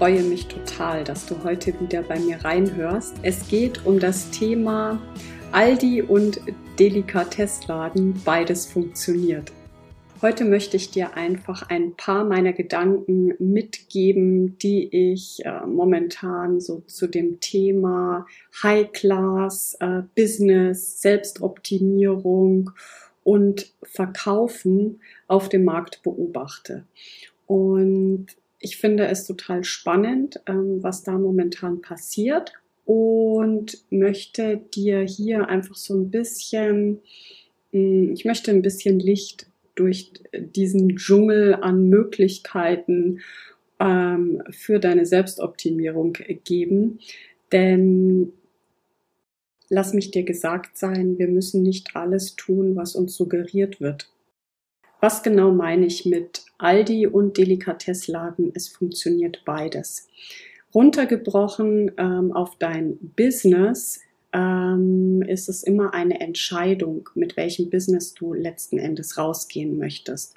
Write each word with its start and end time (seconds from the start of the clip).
Freue 0.00 0.22
mich 0.22 0.46
total, 0.46 1.04
dass 1.04 1.26
du 1.26 1.44
heute 1.44 1.78
wieder 1.78 2.00
bei 2.00 2.18
mir 2.18 2.42
reinhörst. 2.42 3.16
Es 3.20 3.48
geht 3.48 3.84
um 3.84 4.00
das 4.00 4.30
Thema 4.30 4.98
Aldi 5.52 6.00
und 6.00 6.40
Delikatessladen, 6.78 8.18
beides 8.24 8.64
funktioniert. 8.64 9.52
Heute 10.22 10.46
möchte 10.46 10.78
ich 10.78 10.90
dir 10.90 11.18
einfach 11.18 11.68
ein 11.68 11.96
paar 11.96 12.24
meiner 12.24 12.54
Gedanken 12.54 13.34
mitgeben, 13.38 14.56
die 14.56 15.12
ich 15.12 15.44
äh, 15.44 15.66
momentan 15.66 16.60
so 16.60 16.80
zu 16.86 17.06
dem 17.06 17.38
Thema 17.40 18.24
High 18.62 18.90
Class, 18.92 19.76
äh, 19.80 20.00
Business, 20.16 21.02
Selbstoptimierung 21.02 22.70
und 23.22 23.70
Verkaufen 23.82 25.02
auf 25.28 25.50
dem 25.50 25.64
Markt 25.64 26.02
beobachte. 26.02 26.86
Und 27.46 28.28
ich 28.60 28.76
finde 28.76 29.06
es 29.06 29.26
total 29.26 29.64
spannend, 29.64 30.40
ähm, 30.46 30.82
was 30.82 31.02
da 31.02 31.12
momentan 31.18 31.80
passiert 31.80 32.52
und 32.84 33.78
möchte 33.90 34.58
dir 34.58 35.00
hier 35.00 35.48
einfach 35.48 35.76
so 35.76 35.94
ein 35.94 36.10
bisschen, 36.10 37.00
mm, 37.72 38.12
ich 38.12 38.24
möchte 38.24 38.50
ein 38.50 38.62
bisschen 38.62 39.00
Licht 39.00 39.46
durch 39.74 40.12
diesen 40.34 40.96
Dschungel 40.96 41.54
an 41.54 41.88
Möglichkeiten 41.88 43.20
ähm, 43.80 44.42
für 44.50 44.78
deine 44.78 45.06
Selbstoptimierung 45.06 46.12
geben. 46.44 46.98
Denn 47.52 48.32
lass 49.70 49.94
mich 49.94 50.10
dir 50.10 50.24
gesagt 50.24 50.76
sein, 50.76 51.18
wir 51.18 51.28
müssen 51.28 51.62
nicht 51.62 51.96
alles 51.96 52.36
tun, 52.36 52.76
was 52.76 52.94
uns 52.94 53.14
suggeriert 53.16 53.80
wird. 53.80 54.10
Was 55.00 55.22
genau 55.22 55.50
meine 55.50 55.86
ich 55.86 56.04
mit 56.04 56.44
Aldi 56.62 57.06
und 57.06 57.36
Delikatessladen? 57.36 58.52
Es 58.54 58.68
funktioniert 58.68 59.42
beides. 59.44 60.08
Runtergebrochen 60.74 61.92
ähm, 61.96 62.32
auf 62.32 62.56
dein 62.58 62.98
Business 63.16 64.00
ähm, 64.32 65.22
ist 65.22 65.48
es 65.48 65.62
immer 65.62 65.94
eine 65.94 66.20
Entscheidung, 66.20 67.08
mit 67.14 67.36
welchem 67.36 67.70
Business 67.70 68.14
du 68.14 68.32
letzten 68.32 68.78
Endes 68.78 69.18
rausgehen 69.18 69.78
möchtest. 69.78 70.34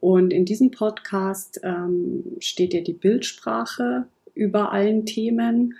Und 0.00 0.32
in 0.32 0.44
diesem 0.44 0.70
Podcast 0.70 1.60
ähm, 1.62 2.24
steht 2.40 2.72
dir 2.72 2.82
die 2.82 2.92
Bildsprache 2.92 4.06
über 4.34 4.72
allen 4.72 5.06
Themen. 5.06 5.74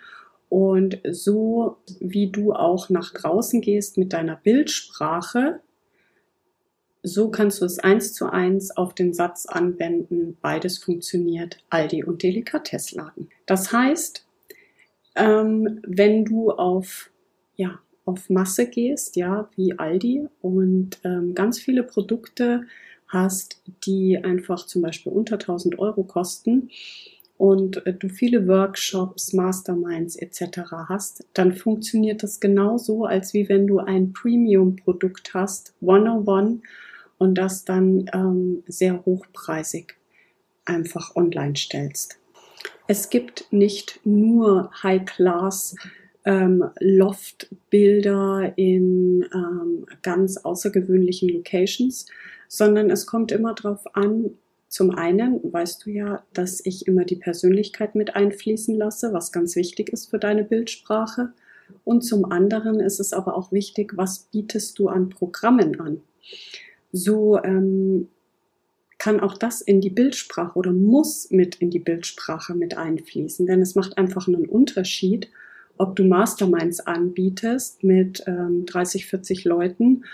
Und 0.48 0.98
so 1.10 1.78
wie 2.00 2.30
du 2.30 2.52
auch 2.52 2.88
nach 2.90 3.12
draußen 3.12 3.60
gehst 3.60 3.98
mit 3.98 4.12
deiner 4.12 4.36
Bildsprache, 4.36 5.60
so 7.02 7.30
kannst 7.30 7.60
du 7.60 7.64
es 7.64 7.78
eins 7.78 8.12
zu 8.12 8.26
eins 8.26 8.76
auf 8.76 8.94
den 8.94 9.12
Satz 9.12 9.46
anwenden, 9.46 10.36
beides 10.40 10.78
funktioniert, 10.78 11.58
Aldi 11.68 12.04
und 12.04 12.22
Delikatessladen. 12.22 13.28
Das 13.46 13.72
heißt, 13.72 14.24
ähm, 15.16 15.80
wenn 15.86 16.24
du 16.24 16.52
auf, 16.52 17.10
ja, 17.56 17.80
auf 18.04 18.30
Masse 18.30 18.68
gehst, 18.68 19.16
ja, 19.16 19.48
wie 19.56 19.78
Aldi 19.78 20.28
und 20.40 20.98
ähm, 21.04 21.34
ganz 21.34 21.58
viele 21.58 21.82
Produkte 21.82 22.62
hast, 23.08 23.62
die 23.84 24.18
einfach 24.18 24.66
zum 24.66 24.82
Beispiel 24.82 25.12
unter 25.12 25.34
1000 25.34 25.78
Euro 25.78 26.04
kosten 26.04 26.70
und 27.36 27.84
äh, 27.86 27.94
du 27.94 28.08
viele 28.08 28.46
Workshops, 28.46 29.32
Masterminds 29.32 30.16
etc. 30.16 30.60
hast, 30.88 31.26
dann 31.34 31.52
funktioniert 31.52 32.22
das 32.22 32.40
genauso, 32.40 33.04
als 33.04 33.34
wie 33.34 33.48
wenn 33.48 33.66
du 33.66 33.80
ein 33.80 34.12
Premium-Produkt 34.12 35.34
hast, 35.34 35.74
101 35.80 36.62
und 37.22 37.36
das 37.36 37.64
dann 37.64 38.10
ähm, 38.12 38.64
sehr 38.66 39.06
hochpreisig 39.06 39.94
einfach 40.64 41.14
online 41.14 41.54
stellst. 41.54 42.18
Es 42.88 43.10
gibt 43.10 43.46
nicht 43.52 44.00
nur 44.02 44.72
High-Class 44.82 45.76
ähm, 46.24 46.64
Loft-Bilder 46.80 48.54
in 48.56 49.24
ähm, 49.32 49.86
ganz 50.02 50.36
außergewöhnlichen 50.36 51.28
Locations, 51.28 52.06
sondern 52.48 52.90
es 52.90 53.06
kommt 53.06 53.30
immer 53.30 53.54
darauf 53.54 53.94
an, 53.94 54.32
zum 54.68 54.90
einen 54.90 55.40
weißt 55.44 55.86
du 55.86 55.90
ja, 55.90 56.24
dass 56.32 56.64
ich 56.64 56.88
immer 56.88 57.04
die 57.04 57.16
Persönlichkeit 57.16 57.94
mit 57.94 58.16
einfließen 58.16 58.76
lasse, 58.76 59.12
was 59.12 59.30
ganz 59.30 59.54
wichtig 59.54 59.90
ist 59.90 60.10
für 60.10 60.18
deine 60.18 60.42
Bildsprache. 60.42 61.32
Und 61.84 62.02
zum 62.02 62.24
anderen 62.24 62.80
ist 62.80 62.98
es 62.98 63.12
aber 63.12 63.36
auch 63.36 63.52
wichtig, 63.52 63.92
was 63.96 64.28
bietest 64.32 64.76
du 64.80 64.88
an 64.88 65.08
Programmen 65.08 65.78
an 65.78 66.00
so 66.92 67.42
ähm, 67.42 68.08
kann 69.02 69.18
auch 69.18 69.36
das 69.36 69.60
in 69.60 69.80
die 69.80 69.90
Bildsprache 69.90 70.56
oder 70.56 70.72
muss 70.72 71.30
mit 71.32 71.56
in 71.56 71.70
die 71.70 71.80
Bildsprache 71.80 72.54
mit 72.54 72.76
einfließen. 72.76 73.46
Denn 73.46 73.60
es 73.60 73.74
macht 73.74 73.98
einfach 73.98 74.28
einen 74.28 74.46
Unterschied, 74.46 75.28
ob 75.76 75.96
du 75.96 76.04
Masterminds 76.04 76.78
anbietest 76.80 77.82
mit 77.82 78.22
ähm, 78.28 78.64
30, 78.66 79.06
40 79.06 79.44
Leuten 79.44 80.04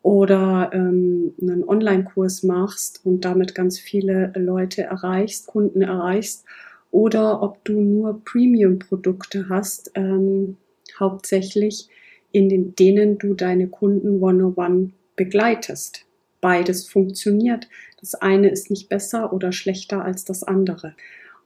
oder 0.00 0.70
ähm, 0.72 1.34
einen 1.42 1.62
Online-Kurs 1.62 2.42
machst 2.44 3.02
und 3.04 3.26
damit 3.26 3.54
ganz 3.54 3.78
viele 3.78 4.32
Leute 4.34 4.84
erreichst, 4.84 5.46
Kunden 5.46 5.82
erreichst, 5.82 6.46
oder 6.90 7.42
ob 7.42 7.62
du 7.66 7.78
nur 7.82 8.24
Premium-Produkte 8.24 9.50
hast, 9.50 9.90
ähm, 9.94 10.56
hauptsächlich 10.98 11.88
in 12.32 12.48
den, 12.48 12.74
denen 12.74 13.18
du 13.18 13.34
deine 13.34 13.66
Kunden 13.66 14.22
one-on-one 14.22 14.92
begleitest 15.16 16.07
beides 16.40 16.88
funktioniert. 16.88 17.68
Das 18.00 18.14
eine 18.14 18.48
ist 18.48 18.70
nicht 18.70 18.88
besser 18.88 19.32
oder 19.32 19.52
schlechter 19.52 20.04
als 20.04 20.24
das 20.24 20.42
andere. 20.42 20.94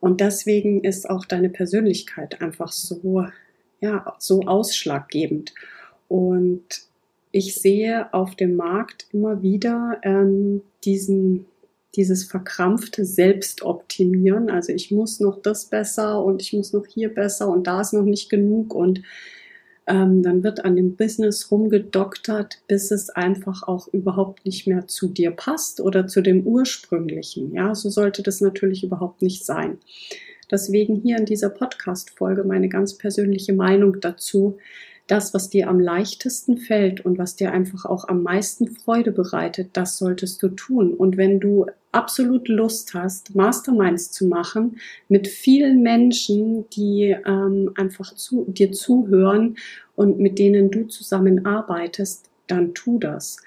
Und 0.00 0.20
deswegen 0.20 0.82
ist 0.82 1.08
auch 1.08 1.24
deine 1.24 1.48
Persönlichkeit 1.48 2.42
einfach 2.42 2.72
so, 2.72 3.26
ja, 3.80 4.14
so 4.18 4.42
ausschlaggebend. 4.42 5.54
Und 6.08 6.64
ich 7.30 7.54
sehe 7.54 8.12
auf 8.12 8.34
dem 8.34 8.56
Markt 8.56 9.06
immer 9.12 9.42
wieder 9.42 9.98
ähm, 10.02 10.62
diesen, 10.84 11.46
dieses 11.94 12.24
verkrampfte 12.24 13.04
Selbstoptimieren. 13.04 14.50
Also 14.50 14.72
ich 14.72 14.90
muss 14.90 15.20
noch 15.20 15.40
das 15.40 15.66
besser 15.66 16.22
und 16.22 16.42
ich 16.42 16.52
muss 16.52 16.72
noch 16.72 16.86
hier 16.86 17.14
besser 17.14 17.48
und 17.48 17.66
da 17.66 17.80
ist 17.80 17.92
noch 17.94 18.04
nicht 18.04 18.28
genug 18.28 18.74
und 18.74 19.02
ähm, 19.86 20.22
dann 20.22 20.44
wird 20.44 20.64
an 20.64 20.76
dem 20.76 20.96
Business 20.96 21.50
rumgedoktert, 21.50 22.62
bis 22.68 22.90
es 22.90 23.10
einfach 23.10 23.62
auch 23.64 23.88
überhaupt 23.88 24.44
nicht 24.44 24.66
mehr 24.66 24.86
zu 24.86 25.08
dir 25.08 25.30
passt 25.30 25.80
oder 25.80 26.06
zu 26.06 26.20
dem 26.20 26.46
ursprünglichen. 26.46 27.52
Ja, 27.52 27.74
so 27.74 27.90
sollte 27.90 28.22
das 28.22 28.40
natürlich 28.40 28.84
überhaupt 28.84 29.22
nicht 29.22 29.44
sein. 29.44 29.78
Deswegen 30.50 30.96
hier 30.96 31.16
in 31.16 31.24
dieser 31.24 31.48
Podcast-Folge 31.48 32.44
meine 32.44 32.68
ganz 32.68 32.98
persönliche 32.98 33.54
Meinung 33.54 34.00
dazu, 34.00 34.58
das, 35.06 35.34
was 35.34 35.50
dir 35.50 35.68
am 35.68 35.80
leichtesten 35.80 36.58
fällt 36.58 37.04
und 37.04 37.18
was 37.18 37.36
dir 37.36 37.52
einfach 37.52 37.84
auch 37.84 38.08
am 38.08 38.22
meisten 38.22 38.68
Freude 38.68 39.12
bereitet, 39.12 39.70
das 39.72 39.98
solltest 39.98 40.42
du 40.42 40.48
tun. 40.48 40.94
Und 40.94 41.16
wenn 41.16 41.40
du 41.40 41.66
absolut 41.90 42.48
Lust 42.48 42.94
hast, 42.94 43.34
Masterminds 43.34 44.10
zu 44.10 44.26
machen 44.26 44.78
mit 45.08 45.28
vielen 45.28 45.82
Menschen, 45.82 46.68
die 46.70 47.16
ähm, 47.26 47.72
einfach 47.74 48.14
zu, 48.14 48.46
dir 48.48 48.72
zuhören 48.72 49.56
und 49.96 50.18
mit 50.18 50.38
denen 50.38 50.70
du 50.70 50.86
zusammenarbeitest, 50.86 52.30
dann 52.46 52.74
tu 52.74 52.98
das. 52.98 53.38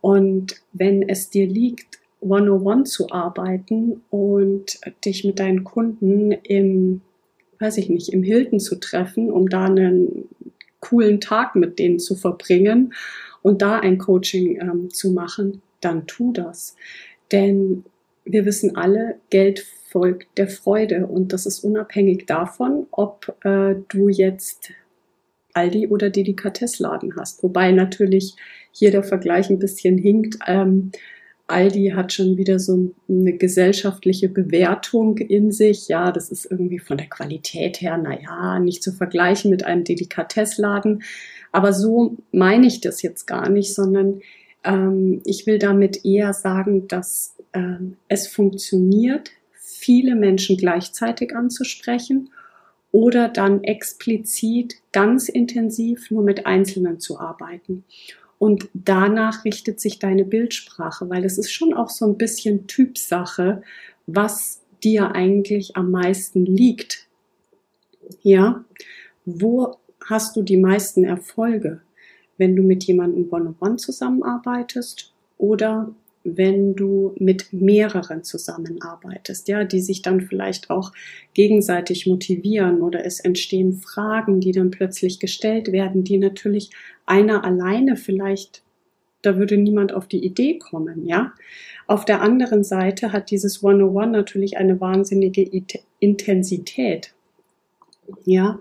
Und 0.00 0.60
wenn 0.72 1.08
es 1.08 1.30
dir 1.30 1.46
liegt, 1.46 2.00
one-on-one 2.20 2.84
zu 2.84 3.10
arbeiten 3.10 4.02
und 4.10 4.80
dich 5.04 5.24
mit 5.24 5.38
deinen 5.38 5.64
Kunden 5.64 6.32
im, 6.32 7.02
weiß 7.58 7.78
ich 7.78 7.88
nicht, 7.88 8.12
im 8.12 8.22
Hilton 8.22 8.60
zu 8.60 8.76
treffen, 8.76 9.30
um 9.30 9.48
da 9.48 9.66
einen 9.66 10.28
coolen 10.82 11.20
Tag 11.20 11.56
mit 11.56 11.78
denen 11.78 11.98
zu 11.98 12.14
verbringen 12.14 12.92
und 13.40 13.62
da 13.62 13.78
ein 13.78 13.96
Coaching 13.96 14.60
ähm, 14.60 14.90
zu 14.90 15.12
machen, 15.12 15.62
dann 15.80 16.06
tu 16.06 16.32
das. 16.32 16.76
Denn 17.30 17.84
wir 18.24 18.44
wissen 18.44 18.76
alle, 18.76 19.16
Geld 19.30 19.64
folgt 19.88 20.38
der 20.38 20.48
Freude 20.48 21.06
und 21.06 21.32
das 21.32 21.46
ist 21.46 21.64
unabhängig 21.64 22.26
davon, 22.26 22.86
ob 22.90 23.34
äh, 23.44 23.76
du 23.88 24.08
jetzt 24.08 24.72
Aldi 25.54 25.88
oder 25.88 26.10
Delikatessladen 26.10 27.14
hast. 27.16 27.42
Wobei 27.42 27.72
natürlich 27.72 28.36
hier 28.70 28.90
der 28.90 29.02
Vergleich 29.02 29.50
ein 29.50 29.58
bisschen 29.58 29.98
hinkt. 29.98 30.38
Ähm, 30.46 30.92
Aldi 31.52 31.92
hat 31.94 32.12
schon 32.12 32.36
wieder 32.36 32.58
so 32.58 32.92
eine 33.08 33.34
gesellschaftliche 33.34 34.28
Bewertung 34.28 35.18
in 35.18 35.52
sich. 35.52 35.88
Ja, 35.88 36.10
das 36.10 36.30
ist 36.30 36.50
irgendwie 36.50 36.78
von 36.78 36.96
der 36.96 37.08
Qualität 37.08 37.80
her, 37.80 37.98
naja, 37.98 38.58
nicht 38.58 38.82
zu 38.82 38.92
vergleichen 38.92 39.50
mit 39.50 39.64
einem 39.64 39.84
Delikatessladen. 39.84 41.02
Aber 41.52 41.72
so 41.72 42.16
meine 42.32 42.66
ich 42.66 42.80
das 42.80 43.02
jetzt 43.02 43.26
gar 43.26 43.48
nicht, 43.48 43.74
sondern 43.74 44.20
ähm, 44.64 45.20
ich 45.24 45.46
will 45.46 45.58
damit 45.58 46.04
eher 46.04 46.32
sagen, 46.32 46.88
dass 46.88 47.36
ähm, 47.52 47.96
es 48.08 48.26
funktioniert, 48.26 49.30
viele 49.52 50.14
Menschen 50.14 50.56
gleichzeitig 50.56 51.34
anzusprechen 51.34 52.30
oder 52.92 53.28
dann 53.28 53.64
explizit 53.64 54.76
ganz 54.92 55.28
intensiv 55.28 56.10
nur 56.10 56.22
mit 56.22 56.46
Einzelnen 56.46 57.00
zu 57.00 57.18
arbeiten. 57.18 57.84
Und 58.42 58.68
danach 58.74 59.44
richtet 59.44 59.80
sich 59.80 60.00
deine 60.00 60.24
Bildsprache, 60.24 61.08
weil 61.08 61.24
es 61.24 61.38
ist 61.38 61.52
schon 61.52 61.72
auch 61.72 61.90
so 61.90 62.06
ein 62.06 62.18
bisschen 62.18 62.66
Typsache, 62.66 63.62
was 64.08 64.62
dir 64.82 65.12
eigentlich 65.12 65.76
am 65.76 65.92
meisten 65.92 66.44
liegt. 66.44 67.06
Ja, 68.20 68.64
wo 69.24 69.76
hast 70.04 70.34
du 70.34 70.42
die 70.42 70.56
meisten 70.56 71.04
Erfolge? 71.04 71.82
Wenn 72.36 72.56
du 72.56 72.64
mit 72.64 72.82
jemandem 72.82 73.28
one-on-one 73.30 73.76
zusammenarbeitest 73.76 75.12
oder 75.38 75.94
wenn 76.24 76.74
du 76.74 77.14
mit 77.18 77.52
mehreren 77.52 78.22
zusammenarbeitest, 78.22 79.48
ja, 79.48 79.64
die 79.64 79.80
sich 79.80 80.02
dann 80.02 80.20
vielleicht 80.20 80.70
auch 80.70 80.92
gegenseitig 81.34 82.06
motivieren 82.06 82.80
oder 82.80 83.04
es 83.04 83.20
entstehen 83.20 83.74
Fragen, 83.74 84.40
die 84.40 84.52
dann 84.52 84.70
plötzlich 84.70 85.18
gestellt 85.18 85.72
werden, 85.72 86.04
die 86.04 86.18
natürlich 86.18 86.70
einer 87.06 87.44
alleine 87.44 87.96
vielleicht, 87.96 88.62
da 89.22 89.36
würde 89.36 89.56
niemand 89.56 89.92
auf 89.92 90.06
die 90.06 90.24
Idee 90.24 90.58
kommen, 90.58 91.06
ja. 91.06 91.32
Auf 91.88 92.04
der 92.04 92.22
anderen 92.22 92.62
Seite 92.62 93.12
hat 93.12 93.30
dieses 93.30 93.64
101 93.64 94.12
natürlich 94.12 94.56
eine 94.56 94.80
wahnsinnige 94.80 95.48
Intensität, 95.98 97.12
ja. 98.24 98.60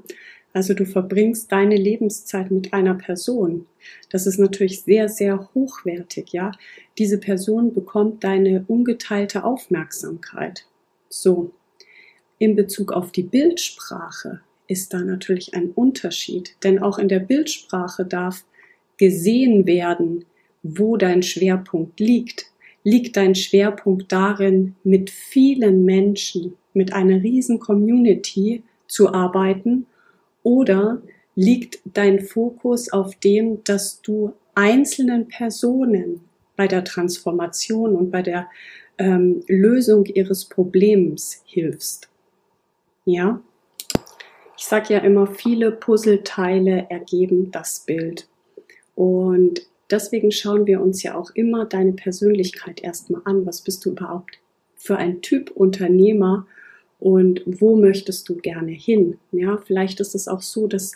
Also 0.54 0.74
du 0.74 0.86
verbringst 0.86 1.52
deine 1.52 1.78
Lebenszeit 1.78 2.52
mit 2.52 2.74
einer 2.74 2.96
Person. 2.96 3.66
Das 4.10 4.28
ist 4.28 4.38
natürlich 4.38 4.82
sehr, 4.82 5.08
sehr 5.08 5.50
hochwertig, 5.54 6.34
ja. 6.34 6.52
Diese 6.98 7.18
Person 7.20 7.74
bekommt 7.74 8.24
deine 8.24 8.66
ungeteilte 8.68 9.44
Aufmerksamkeit. 9.44 10.66
So. 11.10 11.52
In 12.38 12.56
Bezug 12.56 12.92
auf 12.92 13.12
die 13.12 13.24
Bildsprache 13.24 14.42
ist 14.68 14.94
da 14.94 15.02
natürlich 15.02 15.54
ein 15.54 15.70
Unterschied, 15.70 16.56
denn 16.64 16.80
auch 16.80 16.98
in 16.98 17.08
der 17.08 17.20
Bildsprache 17.20 18.04
darf 18.04 18.44
gesehen 18.98 19.66
werden, 19.68 20.26
wo 20.64 20.98
dein 20.98 21.24
Schwerpunkt 21.24 22.00
liegt. 22.00 22.48
Liegt 22.84 23.16
dein 23.16 23.36
Schwerpunkt 23.36 24.12
darin, 24.12 24.76
mit 24.84 25.12
vielen 25.12 25.86
Menschen, 25.86 26.56
mit 26.74 26.94
einer 26.94 27.22
riesen 27.22 27.60
Community 27.60 28.64
zu 28.88 29.14
arbeiten 29.14 29.86
oder 30.44 31.02
liegt 31.36 31.80
dein 31.86 32.20
Fokus 32.20 32.92
auf 32.92 33.16
dem, 33.16 33.64
dass 33.64 34.02
du 34.02 34.34
einzelnen 34.56 35.28
Personen 35.28 36.22
bei 36.56 36.68
der 36.68 36.84
Transformation 36.84 37.96
und 37.96 38.12
bei 38.12 38.22
der 38.22 38.48
ähm, 38.98 39.44
Lösung 39.48 40.06
ihres 40.06 40.46
Problems 40.46 41.42
hilfst? 41.46 42.10
Ja? 43.06 43.42
Ich 44.58 44.66
sage 44.66 44.94
ja 44.94 45.00
immer, 45.00 45.26
viele 45.26 45.72
Puzzleteile 45.72 46.86
ergeben 46.90 47.50
das 47.52 47.80
Bild. 47.80 48.28
Und 48.94 49.62
deswegen 49.90 50.32
schauen 50.32 50.68
wir 50.68 50.82
uns 50.82 51.02
ja 51.02 51.16
auch 51.16 51.32
immer 51.34 51.66
deine 51.66 51.94
Persönlichkeit 51.94 52.84
erstmal 52.84 53.22
an. 53.26 53.46
Was 53.48 53.62
bist 53.62 53.84
du 53.86 53.92
überhaupt 53.92 54.38
für 54.76 54.98
ein 54.98 55.22
Typ 55.22 55.50
Unternehmer? 55.50 56.46
Und 57.02 57.42
wo 57.46 57.76
möchtest 57.76 58.30
du 58.30 58.36
gerne 58.36 58.72
hin? 58.72 59.18
Ja, 59.32 59.58
vielleicht 59.58 60.00
ist 60.00 60.14
es 60.14 60.28
auch 60.28 60.44
so, 60.44 60.68
dass 60.68 60.94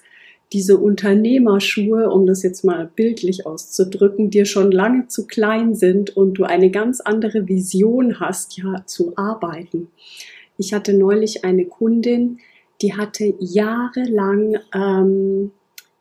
diese 0.54 0.78
Unternehmerschuhe, 0.78 2.12
um 2.12 2.28
das 2.28 2.44
jetzt 2.44 2.64
mal 2.64 2.90
bildlich 2.96 3.48
auszudrücken, 3.48 4.30
dir 4.30 4.46
schon 4.46 4.72
lange 4.72 5.08
zu 5.08 5.26
klein 5.26 5.74
sind 5.74 6.16
und 6.16 6.36
du 6.36 6.44
eine 6.44 6.70
ganz 6.70 7.02
andere 7.02 7.48
Vision 7.48 8.20
hast, 8.20 8.56
ja, 8.56 8.86
zu 8.86 9.14
arbeiten. 9.18 9.88
Ich 10.60 10.74
hatte 10.76 10.94
neulich 10.94 11.44
eine 11.44 11.66
Kundin, 11.66 12.38
die 12.84 12.94
hatte 12.94 13.34
jahrelang 13.40 14.60
ähm, 14.76 15.52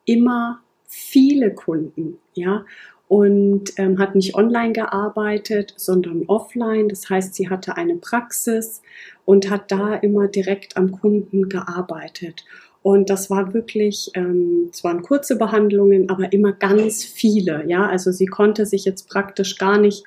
immer 0.05 0.61
viele 0.87 1.55
Kunden, 1.55 2.19
ja, 2.35 2.67
und 3.09 3.73
ähm, 3.77 3.99
hat 3.99 4.15
nicht 4.15 4.35
online 4.35 4.73
gearbeitet, 4.73 5.75
sondern 5.77 6.25
offline. 6.27 6.89
Das 6.89 7.09
heißt, 7.09 7.35
sie 7.35 7.49
hatte 7.49 7.77
eine 7.77 7.97
Praxis 7.97 8.83
und 9.25 9.51
hat 9.51 9.71
da 9.71 9.95
immer 9.95 10.29
direkt 10.29 10.77
am 10.77 10.93
Kunden 10.93 11.49
gearbeitet. 11.49 12.45
Und 12.83 13.09
das 13.09 13.31
war 13.31 13.55
wirklich, 13.55 14.11
ähm, 14.15 14.69
es 14.71 14.85
waren 14.85 15.03
kurze 15.03 15.37
Behandlungen, 15.37 16.11
aber 16.11 16.33
immer 16.33 16.53
ganz 16.53 17.03
viele. 17.03 17.65
Ja, 17.67 17.87
also 17.87 18.13
sie 18.13 18.27
konnte 18.27 18.67
sich 18.67 18.85
jetzt 18.85 19.09
praktisch 19.09 19.57
gar 19.57 19.79
nicht 19.79 20.05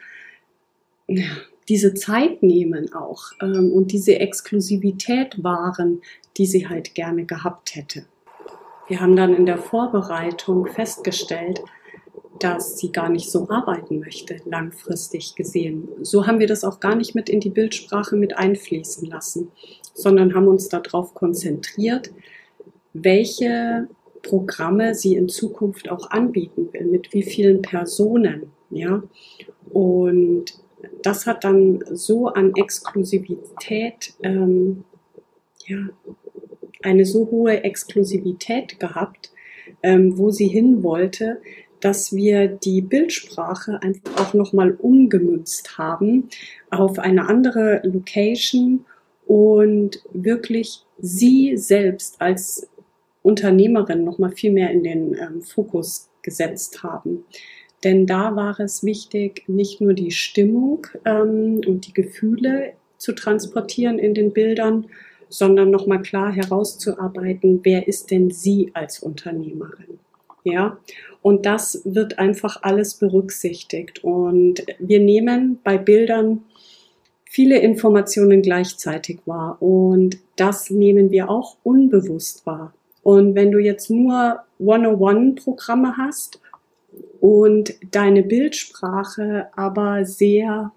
ja, 1.07 1.25
diese 1.69 1.93
Zeit 1.93 2.43
nehmen 2.43 2.93
auch 2.93 3.31
ähm, 3.41 3.71
und 3.71 3.91
diese 3.91 4.19
Exklusivität 4.19 5.43
wahren, 5.43 6.01
die 6.37 6.45
sie 6.45 6.67
halt 6.67 6.93
gerne 6.95 7.25
gehabt 7.25 7.75
hätte. 7.75 8.05
Wir 8.87 9.01
haben 9.01 9.15
dann 9.15 9.33
in 9.33 9.45
der 9.45 9.57
Vorbereitung 9.57 10.67
festgestellt, 10.67 11.61
dass 12.39 12.77
sie 12.77 12.91
gar 12.91 13.09
nicht 13.09 13.29
so 13.29 13.49
arbeiten 13.49 13.99
möchte, 13.99 14.37
langfristig 14.45 15.35
gesehen. 15.35 15.87
So 16.01 16.27
haben 16.27 16.39
wir 16.39 16.47
das 16.47 16.63
auch 16.63 16.79
gar 16.79 16.95
nicht 16.95 17.15
mit 17.15 17.29
in 17.29 17.39
die 17.39 17.49
Bildsprache 17.49 18.15
mit 18.15 18.37
einfließen 18.37 19.07
lassen, 19.07 19.51
sondern 19.93 20.33
haben 20.35 20.47
uns 20.47 20.69
darauf 20.69 21.13
konzentriert, 21.13 22.11
welche 22.93 23.87
Programme 24.21 24.95
sie 24.95 25.15
in 25.15 25.29
Zukunft 25.29 25.89
auch 25.89 26.11
anbieten 26.11 26.69
will, 26.71 26.85
mit 26.85 27.13
wie 27.13 27.23
vielen 27.23 27.61
Personen, 27.61 28.51
ja. 28.69 29.03
Und 29.71 30.45
das 31.01 31.25
hat 31.25 31.43
dann 31.43 31.83
so 31.91 32.27
an 32.27 32.53
Exklusivität, 32.55 34.13
ähm, 34.23 34.83
ja, 35.65 35.77
eine 36.83 37.05
so 37.05 37.29
hohe 37.31 37.63
Exklusivität 37.63 38.79
gehabt, 38.79 39.31
ähm, 39.83 40.17
wo 40.17 40.31
sie 40.31 40.47
hin 40.47 40.83
wollte, 40.83 41.41
dass 41.79 42.13
wir 42.13 42.47
die 42.47 42.81
Bildsprache 42.81 43.81
einfach 43.81 44.17
auch 44.17 44.33
nochmal 44.33 44.71
umgemünzt 44.71 45.77
haben 45.77 46.29
auf 46.69 46.99
eine 46.99 47.27
andere 47.27 47.81
Location 47.83 48.85
und 49.25 50.01
wirklich 50.13 50.83
sie 50.99 51.57
selbst 51.57 52.21
als 52.21 52.67
Unternehmerin 53.21 54.03
nochmal 54.03 54.31
viel 54.31 54.51
mehr 54.51 54.71
in 54.71 54.83
den 54.83 55.15
ähm, 55.15 55.41
Fokus 55.41 56.09
gesetzt 56.21 56.81
haben. 56.83 57.25
Denn 57.83 58.07
da 58.07 58.35
war 58.35 58.59
es 58.59 58.83
wichtig, 58.83 59.43
nicht 59.47 59.81
nur 59.81 59.93
die 59.93 60.11
Stimmung 60.11 60.87
ähm, 61.05 61.61
und 61.67 61.87
die 61.87 61.93
Gefühle 61.93 62.73
zu 62.97 63.13
transportieren 63.13 63.99
in 63.99 64.13
den 64.13 64.33
Bildern, 64.33 64.87
sondern 65.29 65.69
nochmal 65.69 66.01
klar 66.01 66.31
herauszuarbeiten, 66.31 67.59
wer 67.63 67.87
ist 67.87 68.11
denn 68.11 68.31
sie 68.31 68.71
als 68.73 68.99
Unternehmerin. 68.99 69.99
Ja, 70.43 70.77
und 71.27 71.45
das 71.45 71.81
wird 71.83 72.19
einfach 72.19 72.59
alles 72.61 72.93
berücksichtigt. 72.93 74.01
Und 74.01 74.65
wir 74.79 75.01
nehmen 75.01 75.59
bei 75.61 75.77
Bildern 75.77 76.45
viele 77.25 77.59
Informationen 77.59 78.41
gleichzeitig 78.41 79.19
wahr. 79.25 79.61
Und 79.61 80.19
das 80.37 80.69
nehmen 80.69 81.11
wir 81.11 81.29
auch 81.29 81.57
unbewusst 81.63 82.45
wahr. 82.45 82.73
Und 83.03 83.35
wenn 83.35 83.51
du 83.51 83.59
jetzt 83.59 83.89
nur 83.89 84.39
101-Programme 84.61 85.97
hast 85.97 86.39
und 87.19 87.73
deine 87.91 88.23
Bildsprache 88.23 89.47
aber 89.53 90.05
sehr 90.05 90.71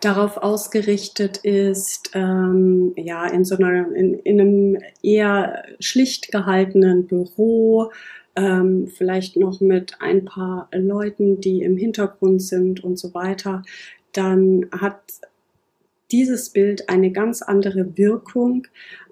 darauf 0.00 0.36
ausgerichtet 0.36 1.38
ist, 1.38 2.10
ähm, 2.12 2.92
ja, 2.96 3.26
in 3.28 3.46
so 3.46 3.56
einer, 3.56 3.90
in, 3.94 4.18
in 4.18 4.40
einem 4.42 4.78
eher 5.02 5.62
schlicht 5.80 6.30
gehaltenen 6.30 7.06
Büro, 7.06 7.90
ähm, 8.36 8.86
vielleicht 8.86 9.36
noch 9.36 9.60
mit 9.60 10.00
ein 10.00 10.24
paar 10.24 10.68
Leuten, 10.72 11.40
die 11.40 11.62
im 11.62 11.76
Hintergrund 11.76 12.42
sind 12.42 12.84
und 12.84 12.98
so 12.98 13.14
weiter, 13.14 13.62
dann 14.12 14.66
hat 14.72 15.00
dieses 16.12 16.50
Bild 16.50 16.88
eine 16.88 17.10
ganz 17.10 17.42
andere 17.42 17.96
Wirkung, 17.96 18.66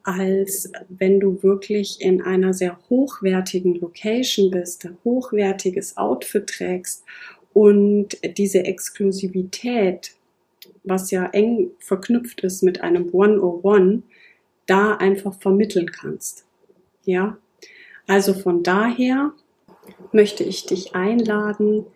als 0.04 0.70
wenn 0.88 1.18
du 1.18 1.42
wirklich 1.42 2.00
in 2.00 2.22
einer 2.22 2.52
sehr 2.52 2.78
hochwertigen 2.90 3.74
Location 3.76 4.50
bist, 4.50 4.88
hochwertiges 5.02 5.96
Outfit 5.96 6.46
trägst 6.46 7.04
und 7.52 8.18
diese 8.36 8.64
Exklusivität, 8.64 10.12
was 10.82 11.10
ja 11.10 11.26
eng 11.26 11.70
verknüpft 11.78 12.42
ist 12.42 12.62
mit 12.62 12.82
einem 12.82 13.06
101, 13.06 14.02
da 14.66 14.94
einfach 14.94 15.40
vermitteln 15.40 15.90
kannst. 15.90 16.44
Ja, 17.04 17.38
also 18.06 18.34
von 18.34 18.62
daher 18.62 19.32
möchte 20.12 20.44
ich 20.44 20.66
dich 20.66 20.94
einladen, 20.94 21.86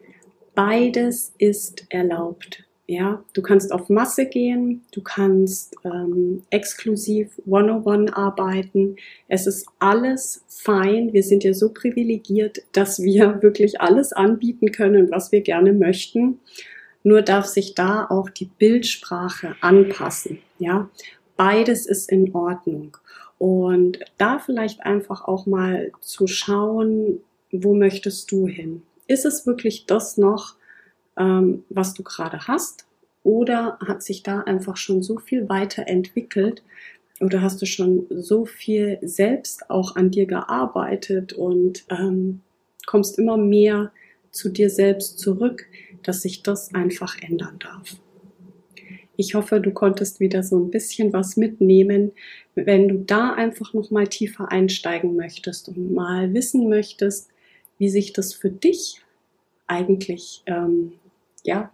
beides 0.54 1.32
ist 1.38 1.86
erlaubt. 1.90 2.64
Ja, 2.90 3.22
du 3.34 3.42
kannst 3.42 3.70
auf 3.70 3.90
Masse 3.90 4.24
gehen, 4.24 4.82
du 4.92 5.02
kannst 5.02 5.76
ähm, 5.84 6.42
exklusiv 6.48 7.38
One-on-One 7.46 8.16
arbeiten. 8.16 8.96
Es 9.28 9.46
ist 9.46 9.66
alles 9.78 10.42
fein. 10.48 11.12
Wir 11.12 11.22
sind 11.22 11.44
ja 11.44 11.52
so 11.52 11.68
privilegiert, 11.68 12.62
dass 12.72 13.02
wir 13.02 13.38
wirklich 13.42 13.82
alles 13.82 14.14
anbieten 14.14 14.72
können, 14.72 15.10
was 15.10 15.32
wir 15.32 15.42
gerne 15.42 15.74
möchten. 15.74 16.40
Nur 17.02 17.20
darf 17.20 17.44
sich 17.44 17.74
da 17.74 18.06
auch 18.08 18.30
die 18.30 18.48
Bildsprache 18.58 19.54
anpassen. 19.60 20.38
Ja, 20.58 20.88
beides 21.36 21.84
ist 21.84 22.10
in 22.10 22.34
Ordnung. 22.34 22.96
Und 23.38 24.00
da 24.18 24.38
vielleicht 24.38 24.84
einfach 24.84 25.24
auch 25.26 25.46
mal 25.46 25.92
zu 26.00 26.26
schauen, 26.26 27.20
wo 27.52 27.74
möchtest 27.74 28.30
du 28.32 28.46
hin? 28.46 28.82
Ist 29.06 29.24
es 29.24 29.46
wirklich 29.46 29.86
das 29.86 30.18
noch, 30.18 30.56
ähm, 31.16 31.64
was 31.68 31.94
du 31.94 32.02
gerade 32.02 32.46
hast? 32.48 32.86
Oder 33.22 33.78
hat 33.86 34.02
sich 34.02 34.22
da 34.22 34.40
einfach 34.40 34.76
schon 34.76 35.02
so 35.02 35.18
viel 35.18 35.48
weiterentwickelt? 35.48 36.62
Oder 37.20 37.42
hast 37.42 37.60
du 37.62 37.66
schon 37.66 38.06
so 38.10 38.44
viel 38.44 38.98
selbst 39.02 39.70
auch 39.70 39.96
an 39.96 40.10
dir 40.10 40.26
gearbeitet 40.26 41.32
und 41.32 41.84
ähm, 41.90 42.40
kommst 42.86 43.18
immer 43.18 43.36
mehr 43.36 43.92
zu 44.30 44.50
dir 44.50 44.70
selbst 44.70 45.18
zurück, 45.18 45.66
dass 46.02 46.22
sich 46.22 46.42
das 46.42 46.74
einfach 46.74 47.16
ändern 47.20 47.58
darf? 47.58 47.96
Ich 49.20 49.34
hoffe, 49.34 49.60
du 49.60 49.72
konntest 49.72 50.20
wieder 50.20 50.44
so 50.44 50.56
ein 50.56 50.70
bisschen 50.70 51.12
was 51.12 51.36
mitnehmen. 51.36 52.12
Wenn 52.54 52.86
du 52.86 52.98
da 52.98 53.32
einfach 53.32 53.74
noch 53.74 53.90
mal 53.90 54.06
tiefer 54.06 54.52
einsteigen 54.52 55.16
möchtest 55.16 55.68
und 55.68 55.92
mal 55.92 56.32
wissen 56.34 56.68
möchtest, 56.68 57.28
wie 57.78 57.88
sich 57.88 58.12
das 58.12 58.32
für 58.32 58.48
dich 58.48 59.02
eigentlich 59.66 60.44
ähm, 60.46 60.92
ja, 61.42 61.72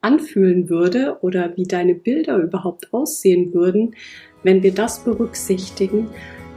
anfühlen 0.00 0.70
würde 0.70 1.18
oder 1.20 1.54
wie 1.58 1.64
deine 1.64 1.94
Bilder 1.94 2.38
überhaupt 2.38 2.94
aussehen 2.94 3.52
würden, 3.52 3.94
wenn 4.42 4.62
wir 4.62 4.72
das 4.72 5.04
berücksichtigen, 5.04 6.08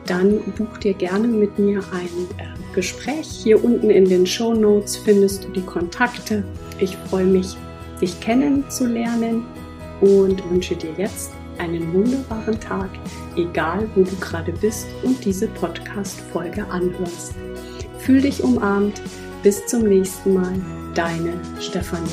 dann 0.06 0.40
buch 0.58 0.78
dir 0.78 0.94
gerne 0.94 1.28
mit 1.28 1.60
mir 1.60 1.84
ein 1.92 2.38
äh, 2.38 2.74
Gespräch. 2.74 3.28
Hier 3.28 3.62
unten 3.62 3.90
in 3.90 4.06
den 4.06 4.26
Show 4.26 4.54
Notes 4.54 4.96
findest 4.96 5.44
du 5.44 5.50
die 5.50 5.66
Kontakte. 5.66 6.46
Ich 6.80 6.96
freue 6.96 7.26
mich, 7.26 7.58
dich 8.00 8.18
kennenzulernen 8.22 9.44
und 10.02 10.50
wünsche 10.50 10.76
dir 10.76 10.94
jetzt 10.98 11.32
einen 11.58 11.94
wunderbaren 11.94 12.60
Tag, 12.60 12.90
egal 13.36 13.90
wo 13.96 14.04
du 14.04 14.16
gerade 14.18 14.52
bist 14.52 14.88
und 15.04 15.24
diese 15.24 15.48
Podcast-Folge 15.48 16.66
anhörst. 16.70 17.34
Fühl 18.00 18.22
dich 18.22 18.44
umarmt. 18.44 19.02
Bis 19.44 19.66
zum 19.68 19.84
nächsten 19.84 20.34
Mal. 20.34 20.60
Deine 20.96 21.34
Stefanie. 21.60 22.10